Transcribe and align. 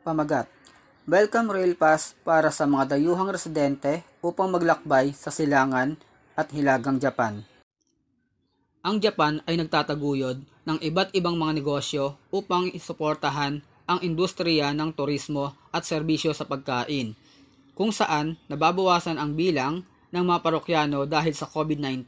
pamagat. 0.00 0.48
Welcome 1.04 1.52
Rail 1.52 1.76
Pass 1.76 2.16
para 2.24 2.48
sa 2.48 2.64
mga 2.64 2.96
dayuhang 2.96 3.28
residente 3.28 4.04
upang 4.24 4.48
maglakbay 4.48 5.12
sa 5.12 5.28
silangan 5.28 5.96
at 6.36 6.48
hilagang 6.56 6.96
Japan. 6.96 7.44
Ang 8.80 8.96
Japan 9.04 9.44
ay 9.44 9.60
nagtataguyod 9.60 10.40
ng 10.40 10.78
iba't 10.80 11.12
ibang 11.12 11.36
mga 11.36 11.60
negosyo 11.60 12.16
upang 12.32 12.72
isuportahan 12.72 13.60
ang 13.84 13.98
industriya 14.00 14.72
ng 14.72 14.96
turismo 14.96 15.52
at 15.68 15.84
serbisyo 15.84 16.32
sa 16.32 16.48
pagkain, 16.48 17.12
kung 17.76 17.92
saan 17.92 18.40
nababawasan 18.48 19.20
ang 19.20 19.36
bilang 19.36 19.84
ng 20.14 20.24
mga 20.24 20.40
parokyano 20.40 21.04
dahil 21.04 21.36
sa 21.36 21.44
COVID-19. 21.44 22.06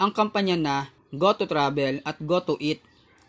Ang 0.00 0.10
kampanya 0.16 0.56
na 0.56 0.76
Go 1.12 1.36
to 1.36 1.44
Travel 1.44 2.00
at 2.02 2.16
Go 2.24 2.40
to 2.40 2.56
Eat 2.64 2.80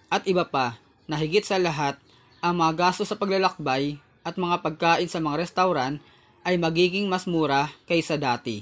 at 0.07 0.23
iba 0.29 0.48
pa 0.48 0.79
na 1.12 1.20
higit 1.20 1.43
sa 1.43 1.59
lahat 1.59 1.99
ang 2.45 2.62
mga 2.62 2.77
gastos 2.77 3.09
sa 3.09 3.17
paglalakbay 3.17 3.98
at 4.22 4.38
mga 4.38 4.62
pagkain 4.62 5.09
sa 5.09 5.17
mga 5.17 5.41
restaurant 5.41 5.98
ay 6.45 6.62
magiging 6.62 7.09
mas 7.09 7.26
mura 7.26 7.73
kaysa 7.90 8.21
dati. 8.21 8.62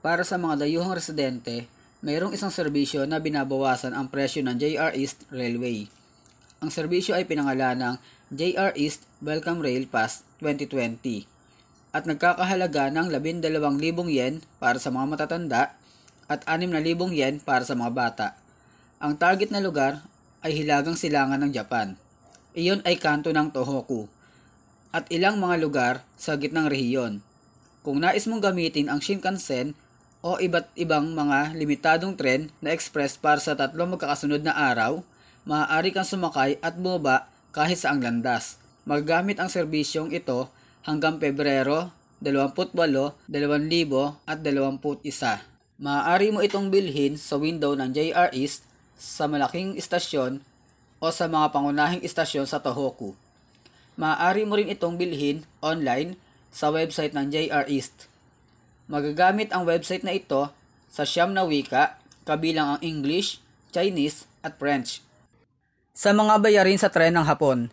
Para 0.00 0.24
sa 0.24 0.40
mga 0.40 0.64
dayuhang 0.64 0.96
residente, 0.96 1.68
mayroong 2.00 2.32
isang 2.32 2.48
serbisyo 2.48 3.04
na 3.04 3.20
binabawasan 3.20 3.92
ang 3.92 4.08
presyo 4.08 4.40
ng 4.48 4.56
JR 4.56 4.96
East 4.96 5.28
Railway. 5.28 5.92
Ang 6.64 6.72
serbisyo 6.72 7.20
ay 7.20 7.28
pinangalan 7.28 7.76
ng 7.76 7.94
JR 8.32 8.72
East 8.80 9.04
Welcome 9.20 9.60
Rail 9.60 9.84
Pass 9.84 10.24
2020 10.40 11.28
at 11.92 12.08
nagkakahalaga 12.08 12.88
ng 12.96 13.12
12,000 13.12 14.08
yen 14.08 14.40
para 14.56 14.80
sa 14.80 14.88
mga 14.88 15.04
matatanda 15.04 15.76
at 16.32 16.48
6,000 16.48 16.72
yen 17.12 17.44
para 17.44 17.68
sa 17.68 17.76
mga 17.76 17.92
bata. 17.92 18.40
Ang 19.04 19.20
target 19.20 19.52
na 19.52 19.60
lugar 19.60 20.00
ay 20.40 20.64
hilagang 20.64 20.96
silangan 20.96 21.44
ng 21.44 21.52
Japan. 21.52 22.07
Iyon 22.58 22.82
ay 22.82 22.98
kanto 22.98 23.30
ng 23.30 23.54
Tohoku 23.54 24.10
at 24.90 25.06
ilang 25.14 25.38
mga 25.38 25.62
lugar 25.62 25.94
sa 26.18 26.34
gitnang 26.34 26.66
rehiyon. 26.66 27.22
Kung 27.86 28.02
nais 28.02 28.26
mong 28.26 28.50
gamitin 28.50 28.90
ang 28.90 28.98
Shinkansen 28.98 29.78
o 30.26 30.42
iba't 30.42 30.66
ibang 30.74 31.14
mga 31.14 31.54
limitadong 31.54 32.18
tren 32.18 32.50
na 32.58 32.74
express 32.74 33.14
para 33.14 33.38
sa 33.38 33.54
tatlong 33.54 33.94
magkakasunod 33.94 34.42
na 34.42 34.58
araw, 34.58 35.06
maaari 35.46 35.94
kang 35.94 36.02
sumakay 36.02 36.58
at 36.58 36.74
bumaba 36.74 37.30
kahit 37.54 37.78
sa 37.78 37.94
ang 37.94 38.02
landas. 38.02 38.58
Magagamit 38.82 39.38
ang 39.38 39.46
serbisyong 39.46 40.10
ito 40.10 40.50
hanggang 40.82 41.22
Pebrero 41.22 41.94
28, 42.18 42.82
2021. 43.30 44.82
Maaari 45.78 46.34
mo 46.34 46.42
itong 46.42 46.74
bilhin 46.74 47.14
sa 47.14 47.38
window 47.38 47.78
ng 47.78 47.94
JR 47.94 48.34
East 48.34 48.66
sa 48.98 49.30
malaking 49.30 49.78
istasyon 49.78 50.42
o 50.98 51.14
sa 51.14 51.30
mga 51.30 51.54
pangunahing 51.54 52.02
istasyon 52.02 52.46
sa 52.46 52.58
Tohoku. 52.58 53.14
Maaari 53.98 54.46
mo 54.46 54.58
rin 54.58 54.70
itong 54.70 54.98
bilhin 54.98 55.42
online 55.58 56.14
sa 56.54 56.70
website 56.70 57.14
ng 57.14 57.30
JR 57.30 57.66
East. 57.66 58.06
Magagamit 58.90 59.50
ang 59.50 59.66
website 59.66 60.02
na 60.02 60.14
ito 60.14 60.50
sa 60.90 61.02
siyam 61.02 61.34
na 61.34 61.46
wika, 61.46 61.98
kabilang 62.22 62.78
ang 62.78 62.80
English, 62.82 63.42
Chinese, 63.74 64.26
at 64.42 64.56
French. 64.56 65.02
Sa 65.92 66.14
mga 66.14 66.38
bayarin 66.38 66.78
sa 66.78 66.88
tren 66.88 67.14
ng 67.14 67.26
Hapon, 67.26 67.68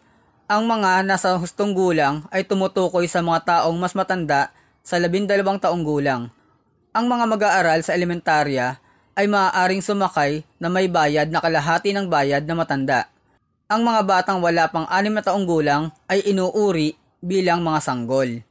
ang 0.46 0.62
mga 0.66 1.06
nasa 1.06 1.38
hustong 1.38 1.74
gulang 1.74 2.26
ay 2.30 2.46
tumutukoy 2.46 3.10
sa 3.10 3.22
mga 3.22 3.66
taong 3.66 3.78
mas 3.78 3.94
matanda 3.98 4.54
sa 4.86 5.02
labindalawang 5.02 5.62
taong 5.62 5.82
gulang. 5.82 6.30
Ang 6.94 7.06
mga 7.10 7.26
mag-aaral 7.26 7.80
sa 7.82 7.94
elementarya 7.98 8.78
ay 9.16 9.26
maaaring 9.30 9.82
sumakay 9.82 10.44
na 10.58 10.68
may 10.70 10.90
bayad 10.92 11.32
na 11.32 11.40
kalahati 11.40 11.96
ng 11.96 12.12
bayad 12.12 12.44
na 12.44 12.54
matanda 12.58 13.10
ang 13.66 13.82
mga 13.82 14.02
batang 14.06 14.40
wala 14.42 14.70
pang 14.70 14.86
anim 14.94 15.14
na 15.14 15.26
taong 15.26 15.46
gulang 15.46 15.90
ay 16.06 16.22
inuuri 16.22 16.94
bilang 17.18 17.66
mga 17.66 17.82
sanggol. 17.82 18.46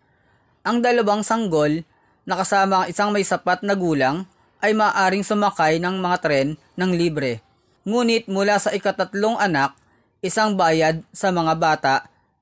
Ang 0.66 0.82
dalawang 0.82 1.22
sanggol 1.22 1.86
na 2.26 2.34
kasama 2.34 2.82
ang 2.82 2.86
isang 2.90 3.10
may 3.14 3.22
sapat 3.22 3.62
na 3.62 3.78
gulang 3.78 4.26
ay 4.58 4.74
maaaring 4.74 5.22
sumakay 5.22 5.78
ng 5.78 6.00
mga 6.00 6.16
tren 6.24 6.48
ng 6.74 6.90
libre. 6.96 7.44
Ngunit 7.84 8.26
mula 8.26 8.56
sa 8.56 8.72
ikatatlong 8.72 9.36
anak, 9.36 9.76
isang 10.24 10.56
bayad 10.56 11.04
sa 11.12 11.28
mga 11.28 11.52
bata 11.60 11.94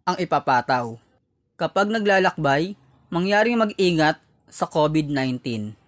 ang 0.07 0.17
ipapataw. 0.17 0.95
Kapag 1.59 1.91
naglalakbay, 1.91 2.79
mangyaring 3.11 3.59
mag-ingat 3.59 4.23
sa 4.47 4.71
COVID-19. 4.71 5.82